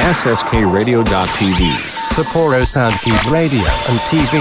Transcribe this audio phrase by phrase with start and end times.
[0.00, 1.04] SSKRadio.tv.
[2.14, 2.64] Sapporo
[3.30, 4.40] Radio and TV.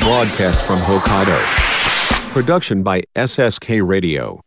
[0.00, 1.36] Broadcast from Hokkaido.
[2.32, 4.38] Production by SSK Radio.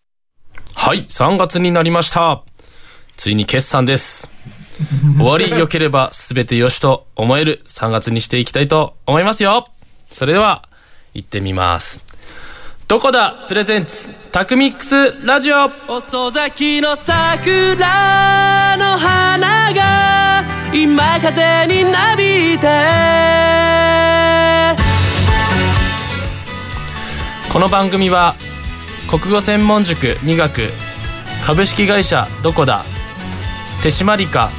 [0.74, 2.44] はい、3月になりました。
[3.18, 4.32] ついに決算です。
[5.18, 9.68] 終わり良ければ全て良しと思える3月にしていきたいと思いますよ。
[10.10, 10.70] それでは、
[11.14, 12.06] 行ってみます。
[12.88, 13.46] どこだ？
[13.50, 20.11] プレゼンツタクミックスラジオ遅咲きの桜の花が
[20.74, 22.68] 今風になびいて。
[27.52, 28.36] この番組は
[29.10, 30.70] 国語専門塾美学
[31.46, 32.86] 株式会社どこだ
[33.84, 34.52] 手締まりか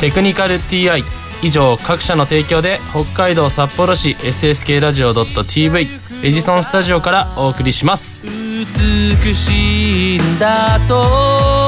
[0.00, 1.04] テクニカル TI
[1.42, 5.86] 以上各社の提供で北海道札幌市 SSK ラジオ .tv
[6.24, 8.26] エジソンスタジオからお送りします。
[8.26, 11.65] 美しいんだと。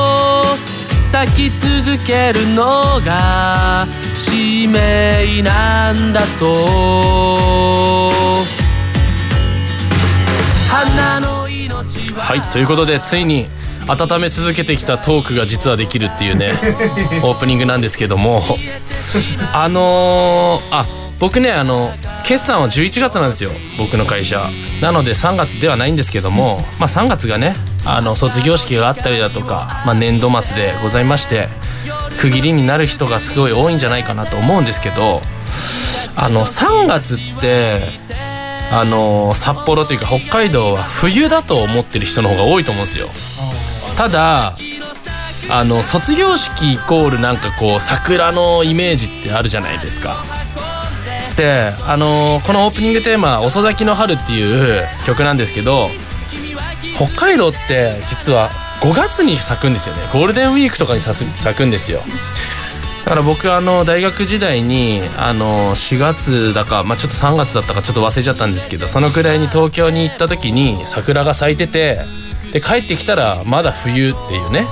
[1.11, 8.11] 咲き続けるのが使命なんだと。
[10.69, 12.23] 花の命は。
[12.25, 13.47] はいということでついに
[13.87, 16.53] 温め続けてきたトークが実はできるっていうね
[17.25, 18.45] オープニングなんですけども。
[19.55, 20.87] あのー、あ
[21.19, 21.91] 僕ねあの
[22.23, 24.47] 決算は11月なんですよ僕の会社。
[24.83, 27.57] なので3月ではないんですけどもまあ3月がね
[27.91, 31.49] あの卒業式があったりだとか、まあ、年度末でございまして
[32.21, 35.23] 区切りになる人がすごい多いんじゃないかなと思うんですけど
[36.15, 37.81] あの3月って
[38.71, 43.09] あの札幌というか北海道は冬だと思ってる人の方が多いと思うんですよ。
[43.97, 44.55] ただ
[45.51, 50.17] あの卒業式イコールなんかこう桜のイメージってあるじゃないですか。
[51.37, 55.89] であのこのオープニングテーマ「遅咲きの春」っていう曲なんですけど
[56.97, 60.03] 北海道って実は5月に咲くんですよね。
[60.13, 61.25] ゴールデンウィークとかに咲
[61.57, 62.01] くんですよ。
[63.05, 72.01] だから僕あの大学時代にあの4月だか、まあ、ちょっと3月だったかちょっと忘れちゃったんですけどそのくらいに東京に行った時に桜が咲いてて
[72.53, 74.67] で帰ってきたらまだ冬っていうね。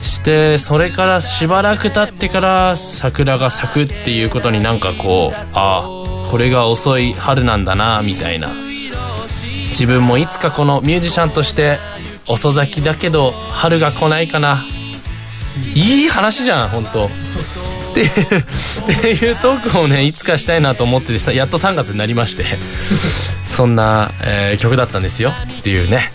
[0.00, 8.63] してそれからしばらく経ってから桜が咲くっていうことになんかこうああこれが遅い春なんだなみたいな。
[9.74, 11.78] 自分もいつかこのミュージシャンとして
[12.28, 14.64] 遅咲きだけど春が来ないかな。
[15.74, 17.08] いい話じゃん本当っ
[17.94, 22.44] ていうっていうトークをねいつかしたいなと思っててやっと3月になりまして。
[23.46, 25.30] そんな、えー曲だったんですよ。
[25.60, 26.10] っていうね。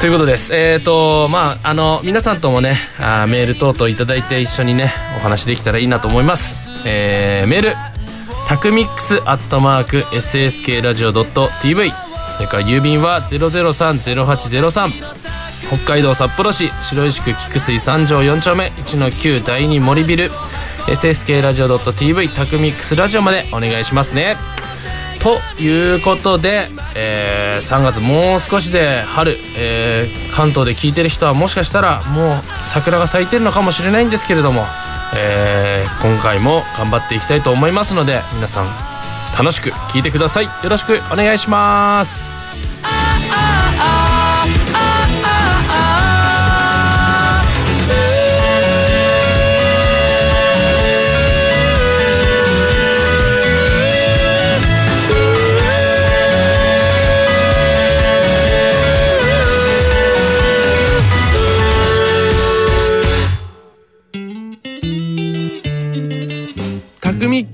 [0.00, 0.54] ということです。
[0.54, 6.58] えっ、ー、とまああの皆さんともねあーメール等々いいて一緒にねお話できたらいいなと思います。
[6.84, 7.76] えー、メール
[8.46, 14.90] タクミックスアットマーク SSK ラジオ .tv それから郵便は003-0803
[15.68, 20.30] 北海道札幌市白石区菊水三条4丁目1-9第2森ビル。
[20.88, 24.36] SSK ラジオ .tv タクミックスラジオまでお願いしますね。
[25.20, 34.66] ということで、えー3月もう少しで春、えー関東で聞いてる人はもしかしたらもう桜が咲いてるのかもしれないんですけれども、
[35.14, 38.91] えー今回も頑張っていきたいと思いますので皆さん
[39.36, 40.44] 楽しく聞いてください。
[40.44, 42.34] よろしくお願いします。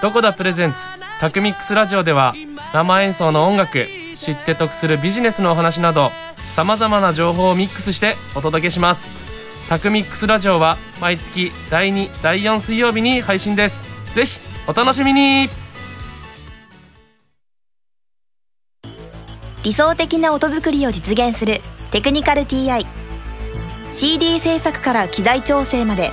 [0.00, 0.78] どこだプレゼンツ？
[1.18, 2.32] タクミックスラジオでは
[2.72, 6.12] 生演奏の音楽知って得するビジネスのお話など
[6.54, 9.10] さまざまな情報をミックスしてお届けします。
[9.68, 13.84] タクミックスラジオは毎月第2第4水曜日に配信です。
[14.14, 15.48] ぜひお楽しみに。
[19.64, 21.60] 理想的な音作りを実現する
[21.90, 22.86] テクニカル TI
[23.92, 26.12] CD 制作から機材調整まで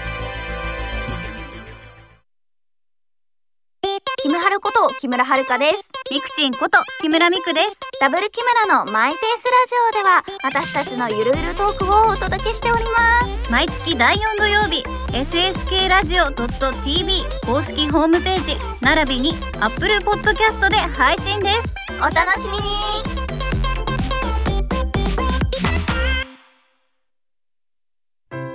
[5.01, 5.89] 木村遥です。
[6.11, 7.79] みくちんこと木村みくです。
[7.99, 13.51] ダブル木村のマイペースラジオでは私たちのゆるゆるトークをお届けしております。
[13.51, 18.55] 毎月第4土曜日 SSK ラジオ .tv 公式ホームページ
[18.85, 21.73] 並びに Apple Podcast で配信です。
[21.97, 22.61] お楽しみに。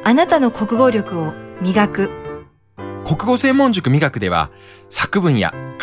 [0.04, 2.08] あなたの国語力を磨く。
[3.04, 4.50] 国語専門塾磨くでは
[4.90, 5.52] 作文や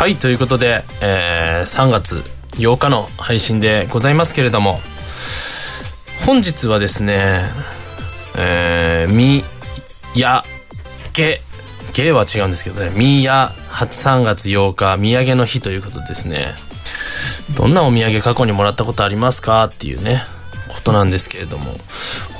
[0.00, 2.14] はいということで、えー、3月
[2.58, 4.80] 8日の配信でございますけれども
[6.24, 7.42] 本日はですね
[8.34, 9.44] えー、み
[10.16, 10.40] や
[11.12, 11.40] げ
[11.92, 16.46] げは違うんですけどねみや3月8日土産の日ということですね。
[17.58, 20.22] どんなお土産過去にもらったことありますかっていうね
[20.74, 21.72] ことなんですけれども。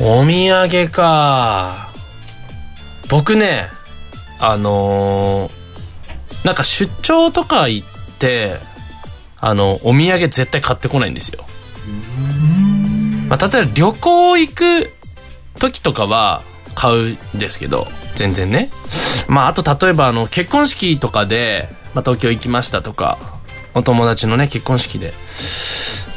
[0.01, 1.93] お土産か。
[3.11, 3.65] 僕ね
[4.39, 5.60] あのー
[6.45, 8.53] なんか出張とか行って
[9.41, 11.45] あのお土産絶対買ってこないんですよ。
[13.29, 14.93] まあ、例えば旅行行く
[15.59, 16.43] 時とかは
[16.75, 18.71] 買うんですけど全然ね。
[19.29, 23.19] まああと例えばあの結婚式とかで、まあ、東京行きましたとか
[23.75, 25.13] お友達のね結婚式で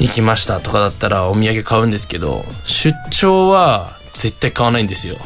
[0.00, 5.16] 行きましたとかだったらお土産買うんですけど出張は絶対買わないんですよ。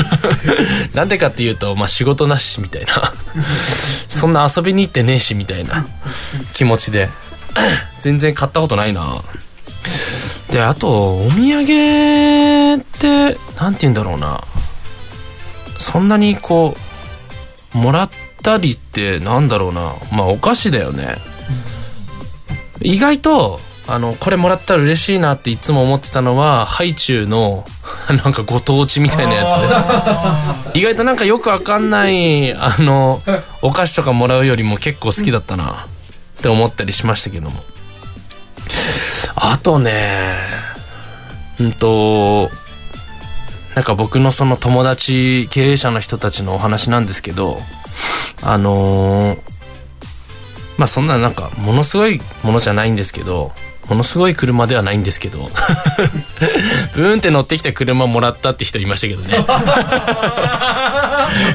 [0.94, 3.12] なんでかっていうと、まあ、仕事なしみたいな。
[4.08, 5.84] そんな遊びに行ってねえしみたいな
[6.54, 7.08] 気持ちで。
[8.00, 9.22] 全然買ったことないな。
[10.50, 14.42] であとお土産って何て言うんだろうな。
[15.78, 16.74] そんなにこ
[17.74, 18.10] うもらっ
[18.42, 19.94] たりってなんだろうな。
[20.12, 21.16] まあお菓子だよね。
[22.80, 23.60] 意外と
[23.92, 27.62] あのこれもらったら嬉しいなっていつも思ってたのはハイチュウの
[28.24, 29.44] なんかご当地みたいなや
[30.72, 30.80] つで。
[30.80, 33.20] 意外となんかよくわかんないあの
[33.60, 35.84] お菓子とかもらうよりも結構好きだったな
[36.38, 37.62] って思ったりしましたけども。
[39.34, 39.92] あとね
[41.60, 42.50] うんと
[43.74, 47.60] なんか僕のその友達経営者の人たちのお話なんですけど
[48.40, 49.36] あの
[50.78, 53.52] まあそんななんかものすごいものじゃないんですけど
[53.88, 55.48] ものすごい車ではないんですけど。
[56.94, 59.44] ブーンって乗ってきた車もらったって人いましたけどね。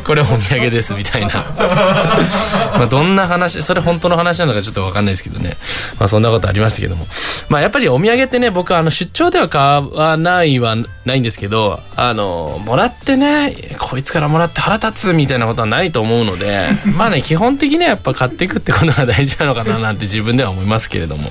[0.06, 1.46] これお土産ですみたいな。
[2.76, 5.58] まあどんな話それ本当の話なのかちょっと分かんないですけどね。
[6.00, 7.08] まあそんなことありましたけども。
[7.50, 10.76] まあやっぱりお土産ってね僕あの出張では買わないは
[11.06, 21.30] ないんですけどあのもらってねこいつからもらって腹立つみたいなことはないと思うのでまあね基本的にはやっぱ買っていくってことが大事なのかななんて自分では思いますけれども。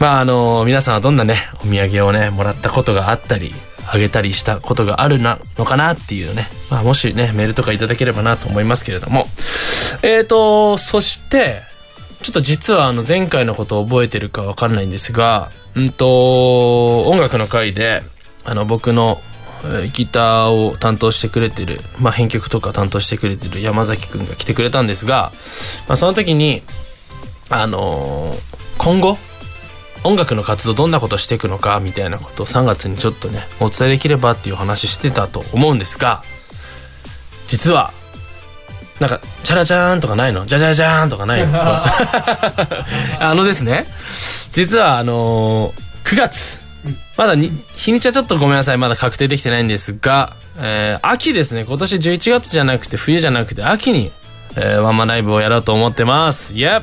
[0.00, 3.50] まああの皆さんはどんなねお土産をねもらったことがあったり
[3.88, 9.26] あげたりしたことがあるなのかなっていうね、まあ、もしねメールとかいただければなと思いますけれども。
[10.02, 11.62] えーとそして
[12.22, 18.00] ちょっと実はあの前回のことを覚えてるかわかんないんですがうんと音楽の回で
[18.44, 19.20] あの僕の
[19.94, 25.30] ギターを担当してくれてる、まあ、編曲とか担当してくれてる山崎くんが来てくれたんですが、
[25.88, 26.62] まあ、その時に
[27.50, 28.32] あの、
[28.78, 29.16] 今後
[30.06, 36.22] 音楽の活動どんなことしていくのかみたいなことを3月にちょっとねお伝えできればっていう話してたと思うんですが
[37.46, 37.92] 実は
[39.00, 41.52] なんか「チャラチャーン」とかないの「じゃじゃじゃーん」とかないの？
[43.20, 43.86] あのですね
[44.52, 46.66] 実はあのー、9月
[47.16, 51.64] まだに日にちはちょっとごめんなさいまだ確定できてないんですが、えー、秋ですね。
[51.64, 54.12] 今年11月じゃなくて冬じゃなくて秋に、
[54.56, 56.54] えー、ワンマンライブをやろうと思ってます。
[56.54, 56.82] イェ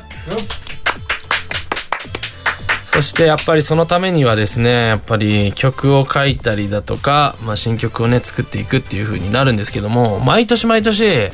[2.94, 11.28] そしてやっぱりそのためにはですねやっぱり曲を書いたりだとか、まあ、新曲をね作っていくっていう風になるんですけども毎年毎年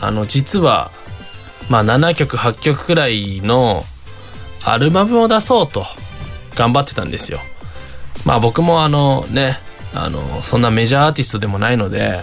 [0.00, 0.90] あの実は
[1.70, 3.82] まあ7曲8曲くらいの
[4.64, 5.84] アルバムを出そうと
[6.56, 7.38] 頑張ってたんですよ。
[8.24, 9.58] まあ僕もあのね
[9.94, 12.18] あのそんなメジャーアーティストでもないので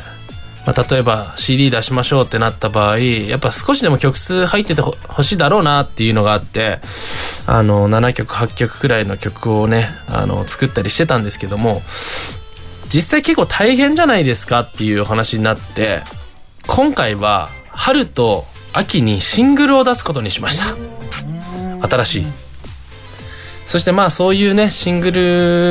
[0.66, 6.80] まあ、例えば CD 出しましょうってなった場合やっぱ少しでも曲数入っててほしいだろうなっていうのがあって
[7.46, 11.82] あの7曲8曲くらいの曲をねあの作ったりしてたんですけども
[12.94, 16.00] 実際結構大変じゃないですかっていうお話になって
[16.68, 20.94] 今回は春と秋にシングルを出すことにしました。
[21.88, 22.26] 新しい。
[23.66, 25.12] そしてまあそういうねシング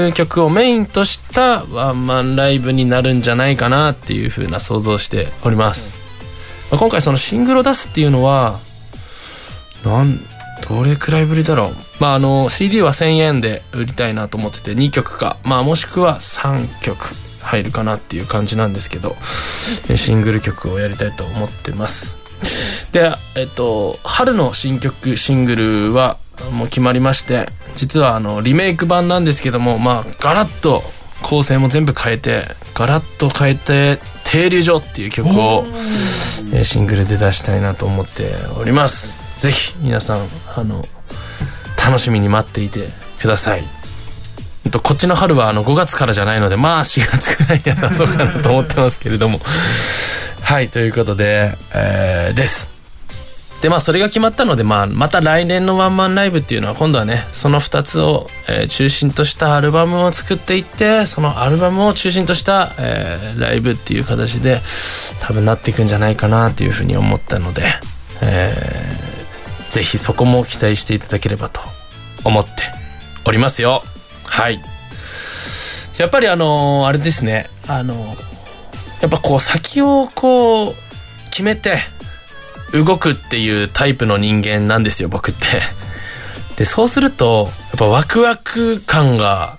[0.08, 6.00] ル曲をメインとしたワンマンライブになるんじゃないかなっていう風な想像しております、
[6.70, 8.58] ま今回そのシングルを出すっていうのは
[9.84, 10.18] なん
[10.68, 11.74] どれくらいぶりだろう？
[12.00, 15.36] まああの CD は1000円で売りたいなと思ってて2曲か。
[15.44, 19.16] まあもしくは3曲入るかなっていう感じなんですけど
[19.90, 22.16] えシングル曲をやりたいと思ってます。
[22.92, 26.18] でえっと春の新曲シングルは
[26.52, 30.82] もう決まりまして実はあのリメイク版なんですけどもまあガラッと
[31.22, 32.42] 構成も全部変えて
[32.74, 35.62] ガラッと変えて「停留所」っていう曲を
[36.52, 36.64] えー。
[36.64, 40.82] シングルで出したいなと思っておりますぜひ皆さんあの
[41.84, 42.86] 楽しみに待っていて
[43.20, 43.64] ください。
[44.70, 49.40] とこっちの春はあの5月からじゃないのでまあ4月くらいには出そうかなと思ってますけれども。
[50.42, 52.70] はいということで、えーです。
[53.62, 64.60] でまあそれが決まったので、まあ、また来年のワンマンライブっていうのは今度はねその2つを、え中心としたアルバムを作っていってそのアルバムを中心とした、えーライブっていう形で
[65.20, 67.64] 多分なっていくんじゃないかなっていうふうに思ったので、
[68.20, 69.01] え
[69.72, 71.62] ぜひそこも期待していただければと
[72.24, 72.50] 思って
[73.24, 73.80] おりますよ。
[74.26, 74.60] はい。
[75.98, 77.48] やっぱりあのーあれですね。
[77.68, 77.94] あの
[79.00, 80.74] やっぱこう先をこう
[81.30, 81.78] 決めて
[82.74, 85.40] 動くっていうタイプの人間なんですよ僕って。
[86.58, 89.56] でそうするとやっぱワクワク感が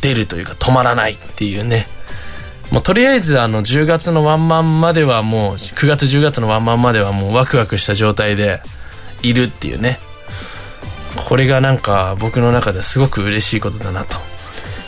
[0.00, 1.86] 出るというか止まらないっていうね。
[2.72, 8.60] もうとりあえずあの10月のワンマンまではもう9月10月のワンマンまではもうワクワクした状態で
[9.22, 9.98] いるっていうね。
[11.28, 14.16] これがなんか僕の中ですごく嬉しいことだなと。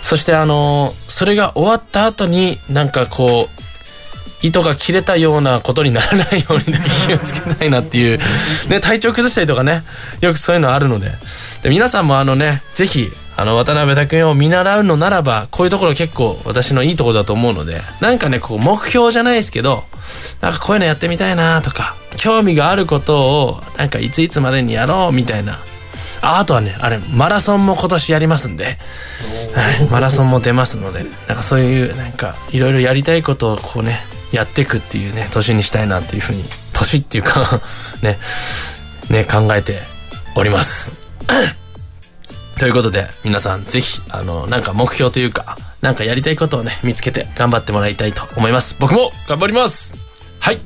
[0.02, 6.64] そしてあのそれが終わった後になんかこう糸が切れたようなことにならないように
[7.06, 8.18] 気をつけたいなっていう、
[8.68, 9.82] ね、体調崩したりとかね。
[10.20, 11.11] よくそういうのあるので。
[11.62, 19.85] で皆さんもあのねぜひあの渡辺拓也を見習うのならばこういうところ結構私のいいところだと思うのでなんかねこう目標じゃないですけど
[20.40, 25.58] なんかこういうのやってみたいなとか興味があることをなんかいついつまでにやろうみたいな。
[26.20, 28.70] ああとはねあれマラソンも今年やりますんで、は
[29.84, 34.00] い、マラソンも出ますのでなんかそういうなんかいろいろやりたいことをこうね
[34.32, 37.60] やっていくっていうね年にしたいなっていうふうに年っていうか
[38.02, 38.18] ね
[39.10, 39.80] ね考えて
[40.34, 40.92] おります。
[42.58, 48.75] ということで皆さんぜひあのなんか目標というかなんかやりたいことをね見つけて頑張ってもらいたいと思います。
[48.80, 49.94] 僕も頑張ります。
[50.40, 50.58] はい。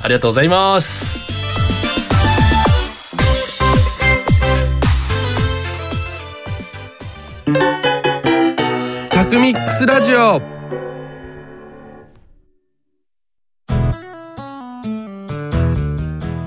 [0.00, 1.26] ありがとうございます。
[9.10, 10.40] タクミックスラジオ。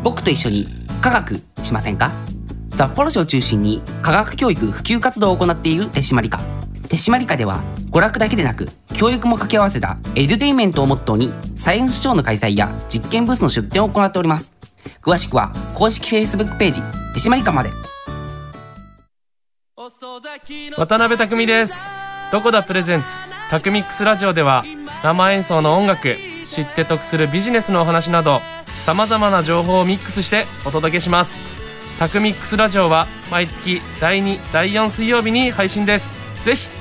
[0.03, 0.67] 僕と一緒に
[1.01, 2.12] 科学しませんか？
[2.74, 6.39] 札幌市を中心に科学教育普及活動を行っている手締まり課。
[6.91, 14.53] 手締まり課では娯楽だけでなく教育も掛け合わせたエデュテインメントをモットーにサイエンスショーの開催や実験ブースの出展を行っております。
[15.01, 16.81] 詳しくは公式 Facebook ページ
[17.13, 17.69] 手締まり課まで。
[20.75, 21.75] 渡辺匠です。
[22.29, 23.07] どこだプレゼンツ。
[23.50, 24.65] タクミックスラジオでは
[25.01, 28.41] 生演奏の音楽知って得するビジネスのお話など
[28.83, 31.39] さまざまな情報をミックスしてお届けします。
[32.00, 36.43] タクミックスラジオは毎月第2第4水曜日に配信です。
[36.43, 36.81] ぜひ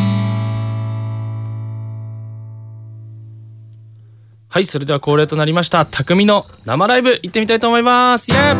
[4.53, 8.29] はい、それでは恒例となりました、匠の生ライブ行ってみたいと思います。
[8.33, 8.55] イエー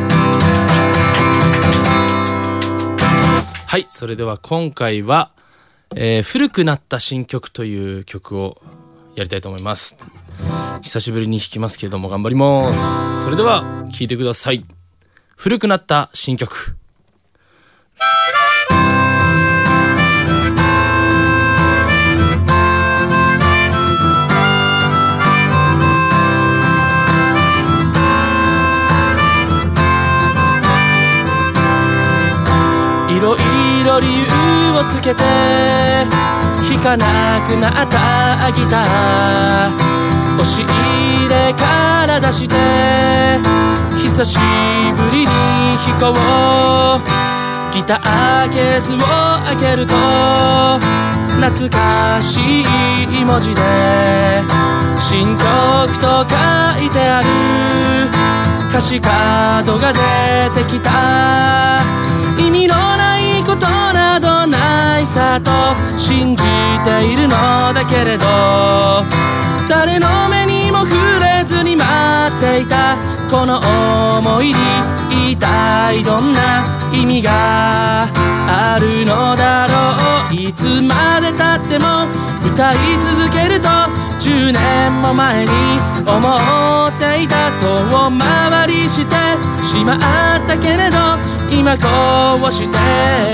[3.68, 5.32] はい、それでは今回は、
[5.98, 8.62] えー古くなった新曲という曲を
[9.16, 9.98] やりたいと思います。
[10.82, 13.24] 久しぶりに弾きますけれども頑張ります。
[13.26, 14.66] それでは、聴いてください。
[15.36, 16.78] 古くなった新曲。
[33.22, 33.38] ろい
[33.86, 35.24] ろ理由をつけて
[36.68, 37.06] 弾かな
[37.48, 42.56] くなったギター押し入れから出して
[44.02, 45.28] 久しぶりに
[46.00, 46.18] 弾こ
[46.98, 48.98] うギターケースを
[49.46, 49.94] 開けると
[51.40, 53.62] 懐かしい文字で
[54.98, 55.46] 新曲
[56.00, 56.36] と書
[56.84, 57.28] いてある
[58.70, 60.00] 歌詞カードが出
[60.64, 60.92] てきた。
[62.42, 63.11] 意味のない
[63.52, 65.52] ことなどないさと
[66.00, 66.44] 信じ
[66.86, 68.26] ているのだけれど
[69.68, 71.86] 誰の目にも触れずに待
[72.38, 72.96] っていた。
[73.30, 73.62] この
[74.20, 76.40] 思いに一体どんな
[76.94, 77.32] 意味が
[78.04, 79.74] あるのだろ
[80.32, 80.51] う。
[80.82, 82.08] までたっても
[82.46, 83.68] 歌い続けると
[84.20, 85.52] 10年も前に
[86.06, 89.16] 思っていた遠回りして
[89.66, 90.00] しまっ
[90.48, 90.98] たけれど
[91.52, 92.78] 今こうして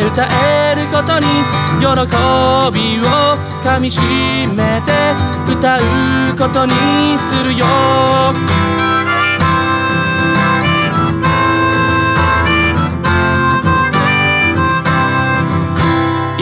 [0.05, 1.25] 歌えることに
[1.79, 1.85] 喜
[2.73, 3.03] びを
[3.63, 4.01] かみし
[4.55, 4.91] めて
[5.51, 5.79] 歌う
[6.37, 6.73] ことに
[7.17, 7.65] するよ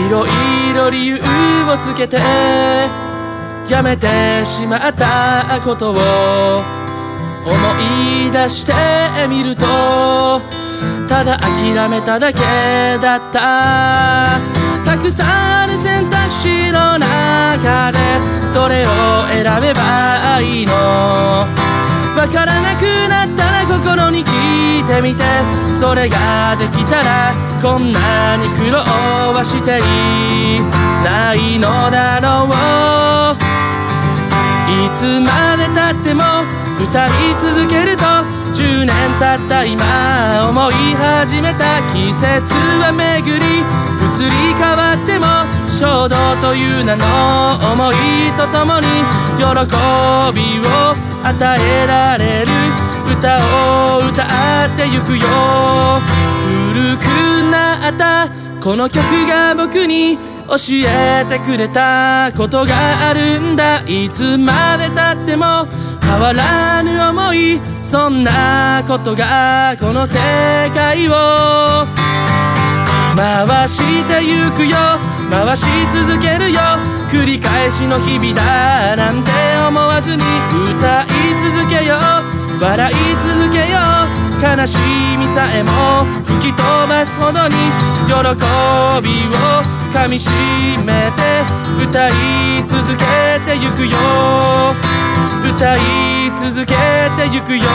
[0.05, 0.29] いろい
[0.73, 2.17] ろ理由をつけて
[3.69, 7.55] やめてしまったことを思
[8.27, 8.73] い出して
[9.27, 9.65] みると
[11.07, 12.39] ただ諦めただけ
[13.01, 14.25] だった。
[14.85, 15.27] たくさん
[15.63, 17.97] ある選択肢の中で
[18.53, 18.87] どれを
[19.31, 20.73] 選べばいいの？
[20.73, 21.47] わ
[22.31, 24.34] からなくなったら心に聞い
[24.85, 25.23] てみて
[25.79, 28.79] それができたらこんなに苦労
[29.33, 30.61] はしてい
[31.03, 33.55] ないのだろう。
[34.85, 36.21] いつまでたっても
[36.81, 38.03] 歌い続けると
[38.53, 39.83] 10年経った今
[40.49, 43.69] 思い始めた季節は巡り移
[44.25, 45.25] り変わっても
[45.77, 47.03] 衝動という名の
[47.73, 47.95] 思い
[48.37, 48.87] とともに
[49.37, 49.43] 喜
[50.33, 50.71] びを
[51.21, 52.47] 与えられる
[53.11, 55.27] 歌を歌ってゆくよ
[56.71, 58.29] 古くなった
[58.63, 60.55] この曲が僕に教
[60.87, 65.65] えてくれたことがあるんだいつまでたっても
[66.01, 70.15] 変わらぬ思いそんなことがこの世
[70.73, 71.85] 界を
[73.17, 74.77] 回してゆくよ
[75.43, 76.59] 回し続けるよ。
[77.11, 79.31] 繰り返しの日々だなんて
[79.67, 80.23] 思わずに
[80.77, 81.05] 歌い
[81.39, 81.97] 続けよ
[82.61, 82.95] 笑い
[83.39, 83.79] 続けよ。
[84.41, 84.77] 悲し
[85.17, 87.55] みさえも吹き飛ばすほどに
[88.07, 88.13] 喜
[89.03, 89.31] びを
[89.91, 90.29] かみし
[90.85, 91.43] めて
[91.83, 92.11] 歌い
[92.65, 93.03] 続け
[93.45, 93.97] てゆくよ。
[95.43, 95.79] 歌い
[96.37, 96.73] 続け
[97.17, 97.65] てゆくよ。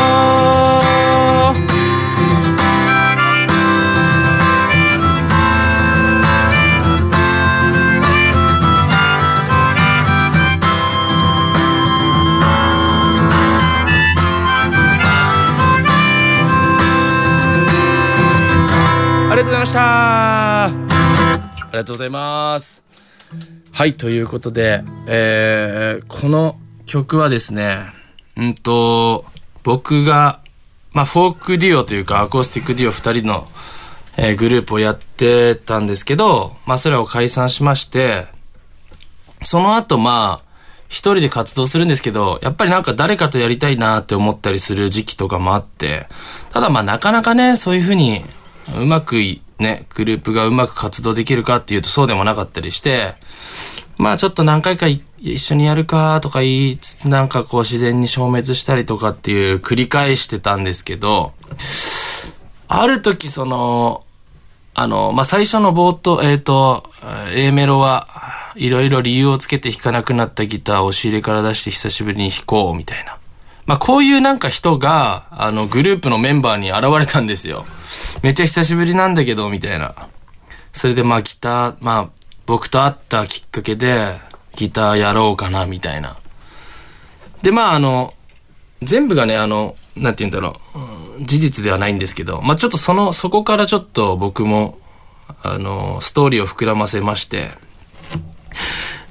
[19.40, 20.64] りがとうございました。
[20.64, 20.68] あ
[21.72, 22.84] りがとうございます。
[23.72, 27.78] はいということで、えー、この曲はですね
[28.36, 29.24] うんと
[29.62, 30.40] 僕が
[30.92, 33.48] まあフォークデュオというかアコースティックデュオ2人の、
[34.18, 38.26] えーグループをやってたんですけどまあそれを解散しまして
[39.42, 40.50] その後まあ
[40.88, 46.08] 一人で活動するんですけど、やっぱりなんか誰かとやりたいなって思ったりする時期とかもあって、
[46.50, 48.24] ただまあなかなかね、そういうふうに
[48.78, 49.16] うまく
[49.58, 53.14] ね、グループがうまく活動できるかっていうとそうでもなかったりして、
[53.98, 61.34] まあちょっと何回か一緒にやるかとか言いつつなんかこう自然に消滅したりとかっていう繰り返してたんですけど、
[62.68, 64.04] ある時その、
[64.74, 66.88] あの、まあ、最初の冒頭、えっ、と、
[67.34, 68.08] A メロは
[68.54, 73.19] いろいろ理由をつけて弾かなくなったギターを押し入れから出して久しぶりに弾こうみたいな。
[73.70, 77.64] まあ、こういうなんか人が、あの、グループのメンバーに現れたんですよ。
[78.20, 79.94] めっちゃ久しぶりなんだけど、みたいな。
[80.72, 82.08] それでまあギター、まあ、
[82.46, 84.16] 僕と会ったきっかけで、
[84.56, 86.16] ギターやろうかな、みたいな。
[87.42, 88.12] で、まあ、あの、
[88.82, 90.60] 全部がね、あの、なんて言うんだろ
[91.20, 94.80] う、事実ではないんですけど、まあ、ちょっとその、そこからちょっと僕も、
[95.44, 97.50] あの、ストーリーを膨らませまして、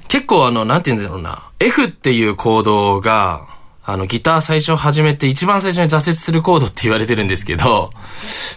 [0.08, 3.58] 結構あの、なんて言うんだろうな、F っていうコードが、
[3.90, 7.90] あの、ギター最初始めて一番最初に挫折するコードって言われてるんですけど、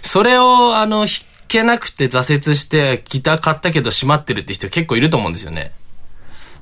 [0.04, 1.08] それをあの、弾
[1.48, 5.74] けなくて挫折してギター買ったけど閉まってるって人結構いると思うんですよね。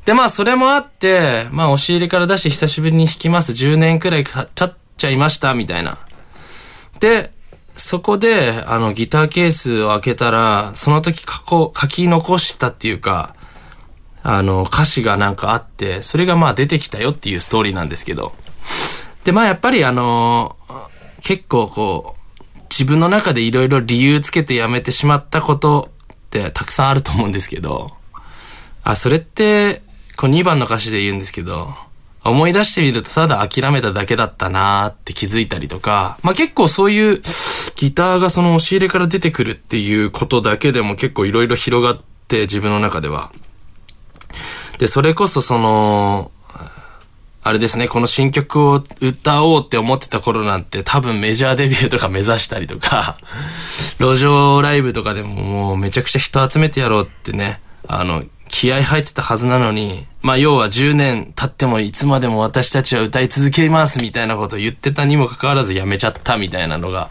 [0.06, 3.52] で、まあ、それもあって、まあ、押し入れから出して久しぶりに弾きます。
[3.52, 5.98] 10年くらいかちゃっちゃいました、みたいな。
[7.00, 7.32] で、
[7.76, 13.36] そこで、あの、ギターケースを開けたら、その時書こ、書き残したっていうか、
[14.24, 18.34] あの、歌詞がなんかあって、それがまあ出てきたよっていうストーリーなんですけど。
[19.24, 20.56] で、まあやっぱりあの、
[21.22, 27.92] 結構こう、自分の中でいろいろ理由つけてやめてしまったことってたくさんあると思うんですけど、
[28.84, 29.82] あ、それって、
[30.18, 31.74] こう2番の歌詞で言うんですけど、
[32.24, 37.22] 思い出してみるとただ諦めただけだったなーって気づいたりとか、まあ結構そういう
[37.76, 43.32] ギターがその押し入れから出てくるっていうことだけでも結構いろいろ広がって自分の中では。
[44.78, 46.32] で、それこそその、
[47.44, 53.18] あれですね、この新曲を歌おうって思ってた頃なんて多分メジャーデビューとか目指したりとか、
[54.00, 67.10] 路上ライブとかでももうめちゃくちゃ人集めてやろうってね、あの、気合入ってたはずなのに、まあ要は10年経ってもいつまでも私たちは歌い続けますみたいなことを言ってたにもかかわらずやめちゃったみたいなのが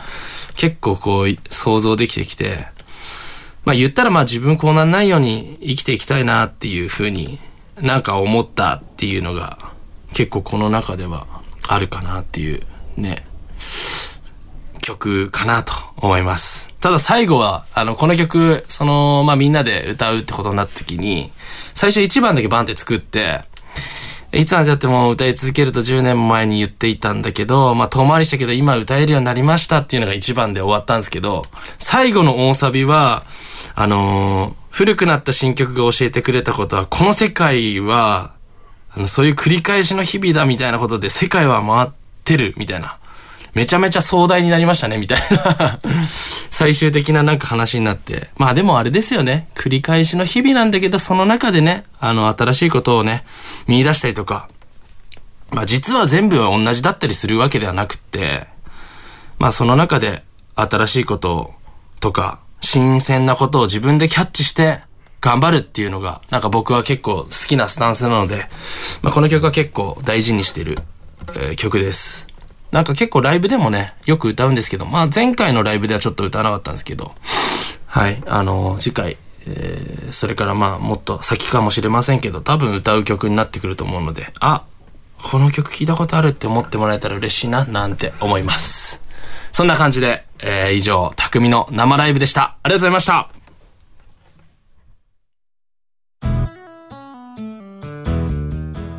[0.57, 2.66] 結構こう想像できてきて、
[3.64, 7.40] まあ言ったらまあ自分こうなんないように生きていきたいなっていうふうに
[7.81, 9.59] なんか思ったっていうのが
[10.12, 11.27] 結構この中では
[11.68, 12.62] あるかなっていう
[12.96, 13.25] ね、
[14.81, 16.75] 曲かなと思います。
[16.81, 21.31] ただ最後は、あの、この曲、その、まあ、みんなで歌うってことになった時に、
[21.75, 23.42] 最初1番だけバンって作って、
[24.33, 31.42] いつまでたっても歌い続けると10年前に言っていたんだけど、まあ、遠回りしたけど今歌えるようになりましたっていうのが1番で終わったんですけど、
[31.77, 33.25] 最後の大サビは、
[33.75, 38.33] あのー古くなった新曲が教えてくれたことは、この世界は、
[38.92, 41.90] あの、そういう繰り返しの日々だみたいなことで世界は回っ
[42.24, 42.98] てるみたいな。
[43.55, 45.81] めちゃめちゃ壮大になりましたねみたいな。
[46.50, 48.31] 最終的ななんか話になって。
[48.37, 49.48] まあでもあれですよね。
[49.55, 53.24] 繰り返しの日々なんだけど、その中でね、あの、新しいことをね、
[53.66, 54.48] 見出したりとか。
[55.50, 58.46] まあ実は全部は同じだったりするわけではなくって、
[59.38, 60.22] まあその中で
[60.55, 61.53] 新しいこと
[61.98, 64.81] とか、新鮮なことを自分でキャッチして
[65.21, 68.47] 頑張るっていうのが、なんか僕は結構好きなスタンスなので、
[69.03, 70.79] まあこの曲は結構大事にしてる、
[71.35, 72.27] えー曲です。
[72.73, 77.13] なんか結構ライブでもね、よく歌うんですけど、まあ前回のライブではちょっと歌わなかったんですけど、
[77.87, 84.65] はい、あの次回、えーそれからまあもっと先かもしれませんけど、多分歌う曲になってくると思うので、あ、
[85.23, 89.03] この曲聞いたことあるって思ってもらえたら嬉しいな、なんて思います。
[89.53, 92.57] そんな感じで、えー以上、匠の生ライブでした。
[92.63, 93.39] ありがとうございました。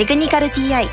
[0.00, 0.88] テクニカル TI」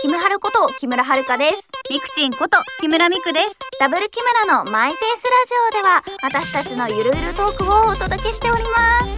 [0.00, 1.68] キムハルこと木村遥です。
[1.90, 8.70] ミクチンこと木村ミクですダブル木村のマイペースラジオでは私たちのゆるゆるトークをお届けしておりま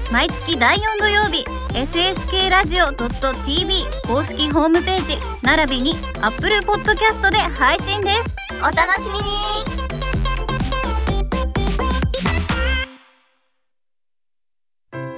[0.07, 0.13] す。
[0.13, 9.84] 毎月第4土曜日 SSK ラジオ .tv 公式ホームページ並びに Apple Podcast で配信ですお楽しみに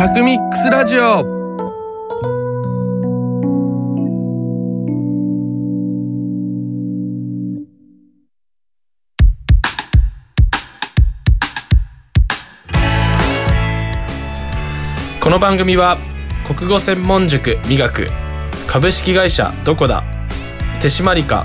[0.00, 1.22] タクミックスラジオ。
[15.20, 15.98] この番組は
[16.46, 18.06] 国語専門塾美学
[18.66, 20.02] 株式会社どこだ？
[20.80, 21.44] 手締まりか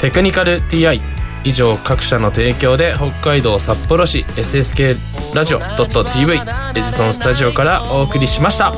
[0.00, 0.98] テクニカル TI
[1.46, 4.96] 以上各社の提供で北海道札幌市 SSK
[5.32, 6.40] ラジオ .tv
[6.74, 8.72] エジソンスタジオからお送りしました。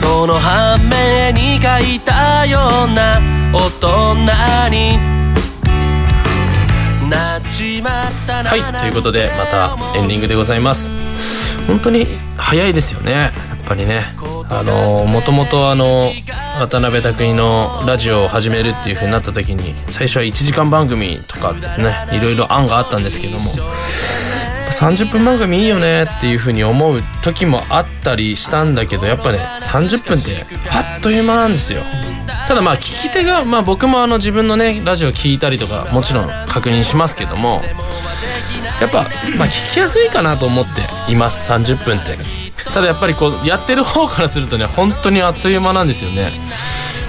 [0.00, 3.20] その反面に書いたような
[3.52, 4.14] 大人
[4.70, 4.98] に
[8.46, 10.90] はいということでまたエンディングでございます。
[11.66, 12.06] 本当に
[12.38, 13.12] 早いですよね。
[13.12, 13.32] やっ
[13.66, 14.00] ぱりね。
[14.48, 16.10] あのもともとあの
[16.60, 23.50] 渡辺拓海のラジオを始めるっていう風になった時に最初は1時間番組とかねいろいろ案があったんですけども
[24.70, 31.80] 30分番組いいよねっていう風に思う時もあったりしたんだけどやっぱね30分ってあっという間なんですよ。
[32.46, 37.62] ただまあ聞き手がまあ僕もあの自分のねラジオ聞いたりとかもちろん確認しますけども
[38.82, 42.39] やっぱまあ聞きやすいかなと思っています30分って。
[42.66, 46.30] ただやっぱりこうやってる方からするとね本当にあっという間なんですよね。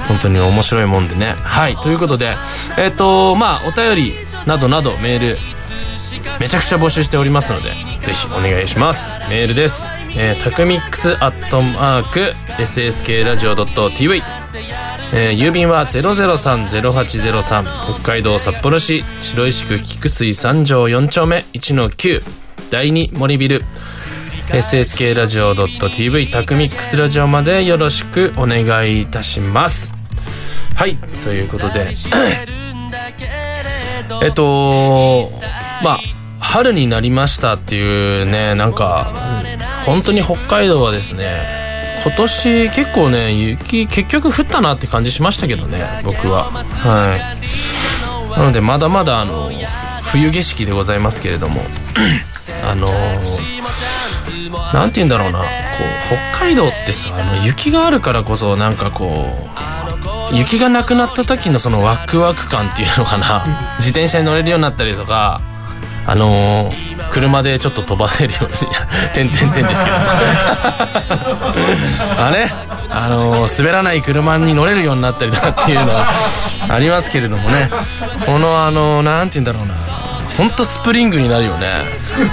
[0.07, 1.35] 本当に面白いもんでね。
[1.43, 2.35] はいということで
[2.77, 4.13] えっ、とまあお便り
[4.45, 5.37] などなどメール
[6.39, 7.69] めちゃくちゃ募集しておりますので
[8.01, 9.17] ぜひお願いします。
[9.29, 9.89] メールです。
[10.15, 14.21] えー、タクミックスアットマーク SSK ラジオ .tv
[15.13, 17.63] えー、郵便は003-0803
[17.99, 22.21] 北海道札幌市白石区菊水三条4丁目1-9
[22.69, 23.61] 第2森ビル。
[24.51, 29.93] SSK ラジオ .tv タクミックスラジオまでよろしくお願いいたします。
[30.75, 31.93] はいということで。
[34.21, 35.23] えっと
[35.81, 35.99] まあ
[36.41, 39.13] 春になりましたっていうねなんか
[39.85, 46.49] 本当に北海道はですね今年結構ね雪結局降ったなって感じしましたけどね僕は。
[46.51, 47.15] は
[48.35, 48.37] い。
[48.37, 49.49] なのでまだまだあの
[50.03, 51.61] 冬景色でございますけれども。
[52.63, 52.87] あの
[54.73, 55.39] 何て言うんだろうな。
[55.39, 59.25] こう北海道ってさあの雪があるからこそなんかこ
[60.31, 63.75] う雪がなくなった時のそのワクワク感っていうのかな。
[63.77, 65.41] 自転車に乗れるようになったりとか
[66.07, 68.49] あのー、車でちょっと飛ばせるように
[69.13, 69.95] 「てんてんてん」ですけど。
[72.17, 72.53] あね
[72.93, 76.11] あのー、滑らない車に乗れるようになったりとかっていうのは
[76.67, 77.69] ありますけれどもね。
[78.25, 80.00] このあの何、て言うんだろうな
[80.37, 81.83] ほんとスプリングになるよね。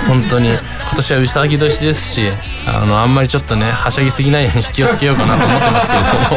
[0.06, 0.50] 本当に。
[0.50, 0.58] 今
[0.96, 2.22] 年はうさぎ年ですし
[2.66, 6.36] あのあんまりちょっとねはしゃぎすぎないように気をつけようかなと思ってますけれども。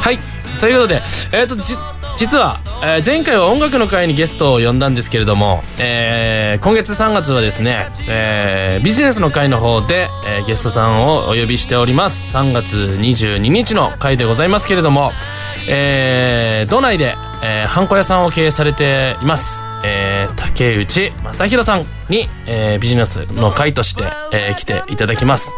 [0.00, 0.18] はい。
[0.60, 1.56] ということでえっ、ー、と
[2.16, 12.36] 実は、えー、前回は音楽の会にゲストを呼んだんですけれども、えー、今月3月はですね、えー、ビジネスの会の方で、えー、ゲストさんをお呼びしております。
[12.36, 15.10] 3月22日の会でございますけれども、
[15.68, 19.62] えー、道内で、えー、ハンコ屋さんを経営されています。
[19.86, 25.52] えー、竹内正弘さんに、えー、ビジネスの会として、えー、来ていただきます、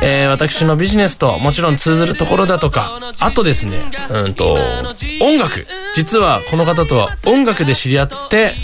[0.00, 4.56] えー、私のビジネスともちろん通ずるところだとかあとですねうんと
[5.20, 5.66] 音楽。
[5.94, 8.54] 実はこの方とは音楽で知り合って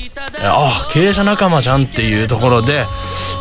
[0.42, 2.84] ああ経営者仲間じゃんっていうところで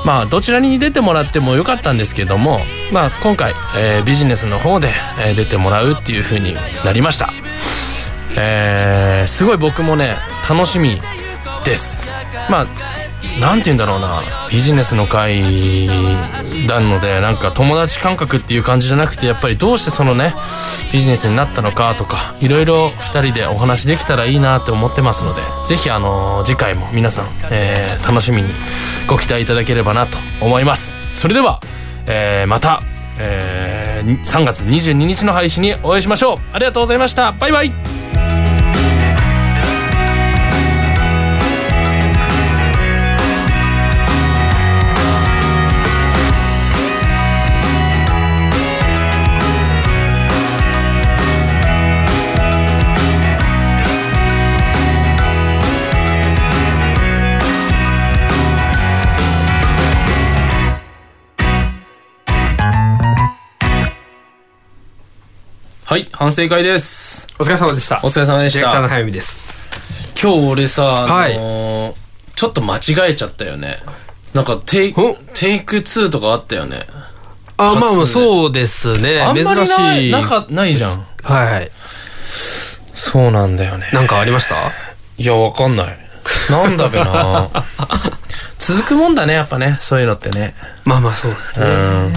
[0.06, 2.60] まあどちらに出てもらってもよかったんですけども
[2.92, 4.90] まあ今回、えー、ビジネスの方で、
[5.20, 7.32] えー、出てもらうっていう風になりました。
[8.40, 10.16] えー、すごい僕もね
[10.50, 11.02] 楽しみ
[11.66, 12.10] です。
[12.50, 12.68] まあ
[13.40, 14.24] 何て言うんだろうな。
[14.50, 15.88] ビジネスの会
[16.68, 20.34] なのでなんか友達感覚っていう感じじゃなくてやっぱりどうしてそのね
[20.92, 28.50] ビジネスになったのかとかいろいろ2人でお話できたらいいなって思ってますので是非あの次回も皆さん、えー、楽しみに
[29.08, 30.96] ご期待いただければなと思います。
[31.14, 31.60] それでは、
[32.08, 32.82] えー、また、
[33.20, 36.38] えー、3月22日の配信にお会いしましょう。
[36.54, 37.34] ありがとうございました。
[37.34, 37.99] バイバイ。
[65.90, 67.26] はい、反省会です。
[67.40, 67.98] お疲れ様でした。
[68.04, 68.88] お疲れ様でした。
[68.88, 69.68] 早見です。
[70.22, 71.94] 今日俺さ、あのーはい、
[72.36, 73.78] ちょっと間違えちゃったよね。
[74.36, 74.94] なんかテイ
[75.34, 76.86] テイク2とかあったよね
[77.58, 79.20] あ、まあまあそうですね。
[79.20, 80.12] あんまりない珍しい。
[80.12, 81.72] なかないじゃんはい。
[82.94, 84.56] そうなんだよねなんかありました？
[85.18, 85.98] いやわかんない
[86.52, 87.50] なんだべな
[88.60, 91.70] 続くもんだねやっぱねそういうのってねまあまあそうですうね。
[92.10, 92.14] ん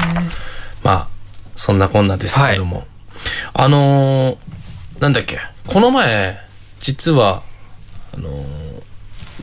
[0.82, 1.08] まあ
[1.56, 2.84] そんなこんなですけども、
[3.54, 4.36] あのー
[5.00, 6.38] なんだっけこの前
[6.80, 7.42] 実は
[8.14, 8.82] あのー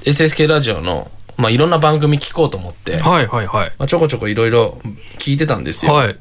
[0.05, 3.71] SSK ラジオのまあいろんな番組聞こうと思って、はいはいはい。
[3.79, 4.81] まあ、ちょこちょこいろいろ
[5.19, 5.93] 聞いてたんですよ。
[5.93, 6.17] はい。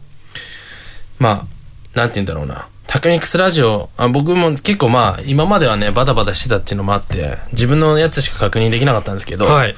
[1.19, 2.69] まあ、なんて言うんだろうな。
[2.87, 9.75] タクミックスラジオ、あ僕も結構まあ、今まではね、バタバタしてたっていうのもあって、自分のやつしか確認できなかったんですけど、はい。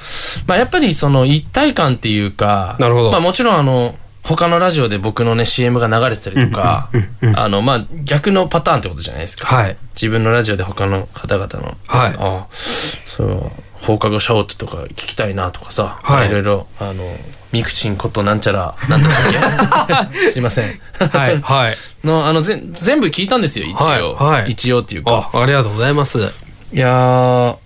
[0.46, 3.96] まあやっぱりその一体感っていうか、なるほどまあもちろんあの、
[4.36, 6.88] 他のラジオで僕のね、CM が流れてたりとか、
[7.34, 9.46] あの、まあ逆のパターンってことじゃないですか。
[9.46, 9.76] はい。
[9.94, 17.04] 自分のラジオで他の方々のはいああそう放課後シャオットとか聞きたいなとかさ、はいいろいろあの
[17.52, 19.10] ミクチンことなんちゃらなんだっ
[19.90, 20.30] たっけ？
[20.30, 20.80] すいません
[21.12, 21.40] はい。
[21.42, 21.74] はい。
[22.06, 24.02] のあのぜ全部聞いたんですよ一応、はい
[24.42, 26.18] はい一応っていうかあ、ありがとうございます。
[26.18, 26.22] い
[26.78, 27.56] やー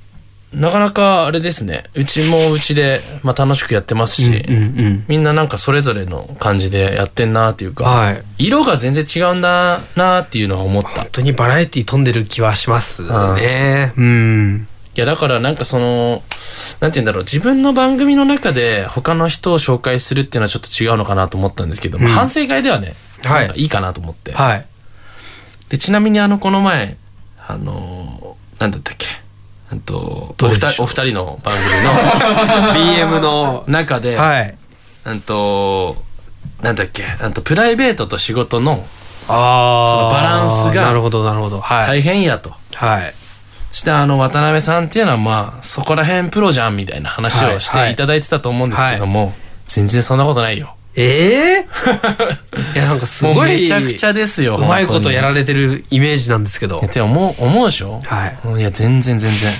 [0.54, 1.84] なかなかあれですね。
[1.94, 8.22] うちもうちで、まあ、楽しくやってますし、うんうんみんななんかそれぞれの感じでやってんなっていうか、はい。
[8.38, 10.88] 色が全然違うんだなっていうのは思った。
[10.88, 13.92] 本当にバラエティ飛んでる気はしますね。
[13.96, 14.68] うん。
[14.96, 16.22] いやだからなんかその
[16.80, 17.24] なんて言うんだろう。
[17.24, 22.14] 自分の番組の中で他の人を紹介するっていうのはちょっと違うのかなと思ったんですけど、まあうん。
[22.14, 23.52] 反省会ではね、はい。
[23.56, 24.66] いいかなと思って、はい。
[25.68, 26.96] でちなみにあのこの前
[27.48, 29.06] あのーなんだったっけ？
[29.08, 29.23] あ
[29.84, 31.54] とお二人お二人の番
[32.72, 34.54] 組 BM の の、中で、はい。
[35.04, 35.96] あと
[36.62, 38.86] なんだっけあとプライベートと仕事の
[39.28, 39.90] ああ。
[39.90, 41.60] そのバランスがなるほど、なるほど。
[41.60, 41.86] はい。
[41.86, 42.52] 大変やと。
[42.74, 43.14] はい。
[43.72, 49.34] してあの渡辺さんっていうのはまあそこら辺プロじゃんみたいな話をしはいていただいてたと思うんですけども、
[49.66, 50.76] 全然そんなことないよ。
[50.96, 51.66] ええ
[52.74, 53.60] いや、なんかすごい。
[53.62, 54.56] めちゃくちゃですよ。
[54.56, 56.80] うまいことやられれてるイメージなんですけど。
[56.92, 58.00] て思う、思うでしょ？
[58.06, 58.26] は
[58.56, 58.60] い。
[58.60, 59.52] いや、全然全然。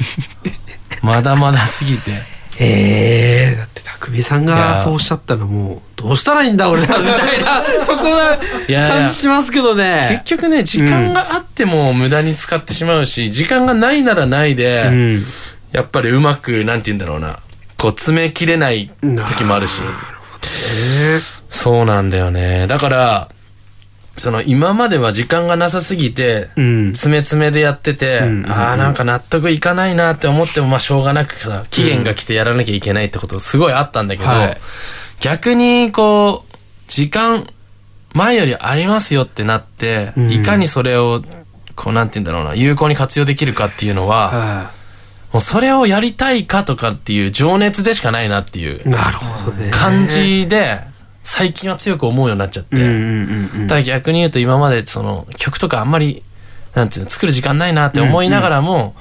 [1.02, 2.12] まだまだすぎて。
[2.56, 8.04] ええだって匠さんがそうおっしゃったらもう、どうしたらいいんだ俺らみたいな とこ
[8.70, 10.06] な感じしますけどね。
[10.24, 15.24] 結局ね、時間があっても無駄に使ってしまうし、時間がないならないで、うん。
[15.72, 17.40] やっぱりうまく、なんて言うんだろうな、
[17.76, 18.88] こう詰めきれない
[19.26, 19.80] 時もあるし。
[21.50, 22.66] そうなんだよね。
[22.66, 23.28] だから、
[24.16, 26.92] その今までは時間がなさすぎて、うん。
[26.92, 34.58] 詰め詰めでやってて、うんああ、なんか納得いかないなって思っても、まあしょうがなくさ、期限が来てやらなきゃいけないってことすごいあったんだけど、はい。
[35.20, 37.46] 逆にこう、時間、
[38.12, 40.32] 前よりありますよってなって、うん。
[40.32, 41.22] いかにそれを、
[41.74, 44.70] こうなんて言うんだろうな、有効に活用できるかっていうのは、は
[45.34, 48.88] もうそれをやりたいかとかっていう情熱でしかないなっていうい。
[48.88, 49.68] なるほどね。
[49.72, 50.78] 感じで、
[51.24, 52.76] 最近は強く思うようになっちゃって。
[53.66, 56.22] ただ逆に言うと今までその曲とかあんまり、
[56.74, 58.94] なんていうの、作る時間ないなって思いながらも、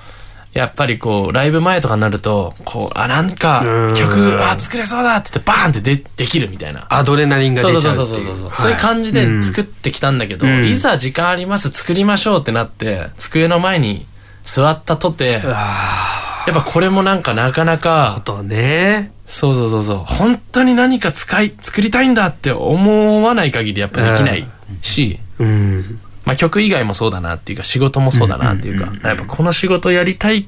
[0.54, 6.88] やっぱりこう、ライブ前とかになると、こう、あ、なんかうん、曲、あ、作れそうだって言ってバーンってでできるみたいな。
[6.89, 8.36] アドレナリンがそう出ちゃそううそうそうそう。
[8.36, 14.08] っていうはいそういう感じで作ってきたんだけど、うんいざ時間あります、作りましょうってなって、机の前に
[14.44, 19.12] 座ったとて、あやっぱこれもなんかなかなあか、とね。
[19.26, 24.46] そうそうそうそう、本当に何か使い、作りたいんだって思わない限りやっぱできない
[24.82, 26.00] し、うん。
[26.26, 30.46] まあ曲以外もそうだなっていうか仕事もそうだなっていうか、やっぱこの仕事やりたいっ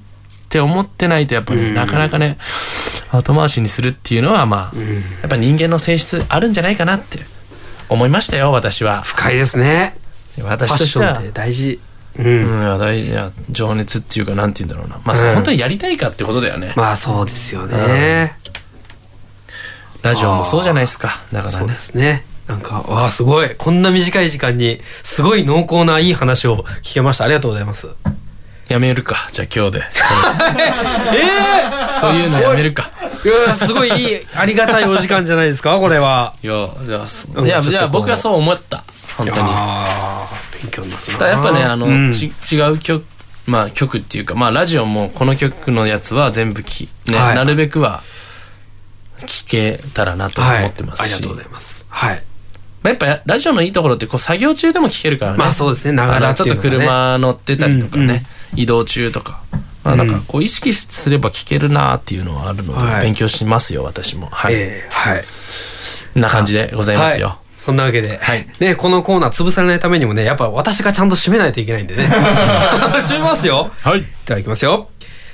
[0.49, 2.37] て思ってないとやっぱりなかなかね、
[3.11, 4.77] 後回しにするっていうのはまあ、
[5.21, 7.19] やっぱ人間の性質あるんじゃないかなって
[7.89, 9.01] 思いましたよ、私は。
[9.01, 9.95] 深いですね。
[10.43, 11.21] 私ッとしては。
[11.33, 11.79] 大事。
[12.17, 12.23] う。
[12.23, 15.01] うんん、いや大いや情熱っていうかなんて言うんだろうな。
[15.03, 16.73] まあ、うん本当にやりたいかってことだよね。
[16.75, 18.37] まあそうですよね。
[20.01, 21.09] ラジオもそうじゃないですか。
[21.33, 21.79] だからねそうで。
[21.79, 22.25] すね。
[22.47, 23.55] なんか、わあ、すごい。
[23.55, 27.25] こんな短い時間に、すごい濃厚ないい話を聞けました。
[27.25, 27.87] ありがとうございます。
[28.67, 29.27] やめるか。
[29.31, 29.83] じゃあ今日で。
[31.89, 32.91] えそういうのやめるか。
[33.25, 36.33] えいや、すごいいい、ありがたいお時間じゃないですか、これは。
[36.43, 37.61] いや、じゃあす、うんいや、
[37.91, 38.83] 僕はそう思った。
[39.17, 39.49] 本当に。
[40.61, 41.27] 勉強になったな。
[41.27, 43.05] やっぱね、あの、うんち違う曲、
[43.47, 48.03] まあ曲っていうか、まあラジオもこの曲のやつは全部き、ね、はいなるべくは
[49.19, 51.01] 聞けたらなと思ってますし。
[51.01, 51.85] はい、ありがとうございます。
[51.89, 52.23] はい。
[52.81, 55.37] まあ、やっぱラジオのいいところってこう作業中でも聞けるからね。
[55.39, 58.21] まあそうですねながらちょっと車乗ってたりとかね、うんうん
[58.57, 59.43] 移動中とか。
[59.83, 64.27] まあなんかこう意識すれば聞けるなっていうのはあるので、はい勉強しますよ、私も。
[64.31, 64.53] はい。
[64.55, 65.25] えーはい。
[66.15, 67.27] な感じでございますよ。
[67.27, 72.03] はいそんなわけで、はいね、このコーナー潰されないためにもね、やっぱ私がちゃんと締めないといけないんでね。
[73.01, 73.71] 締めますよ。
[73.81, 73.99] はい。
[73.99, 74.89] いただきますよ。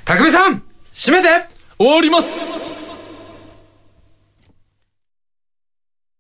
[0.06, 0.64] たくみさん
[0.94, 1.28] 締めて
[1.78, 2.91] 終わります